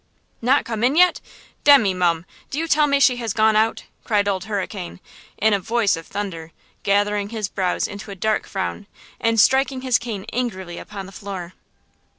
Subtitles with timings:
[0.41, 1.21] "Not come in yet!
[1.63, 2.25] Demmy, mum!
[2.49, 4.99] Do you tell me she has gone out?" cried Old Hurricane,
[5.37, 8.87] in a voice of thunder, gathering his brows into a dark frown,
[9.19, 11.53] and striking his cane angrily upon the floor.